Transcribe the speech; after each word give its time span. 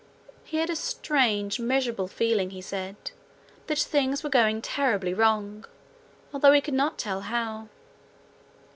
He 0.43 0.57
had 0.57 0.71
a 0.71 0.75
strange 0.75 1.59
miserable 1.59 2.07
feeling, 2.07 2.49
he 2.49 2.59
said, 2.63 3.11
that 3.67 3.77
things 3.77 4.23
were 4.23 4.31
going 4.31 4.59
terribly 4.63 5.13
wrong, 5.13 5.63
although 6.33 6.53
he 6.53 6.59
could 6.61 6.73
not 6.73 6.97
tell 6.97 7.21
how. 7.21 7.67